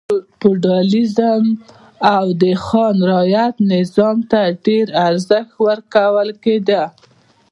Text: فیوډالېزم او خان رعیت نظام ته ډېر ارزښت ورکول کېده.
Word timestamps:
فیوډالېزم 0.39 1.43
او 2.15 2.27
خان 2.65 2.95
رعیت 3.11 3.55
نظام 3.73 4.17
ته 4.31 4.41
ډېر 4.65 4.85
ارزښت 5.07 5.51
ورکول 5.65 6.29
کېده. 6.43 6.83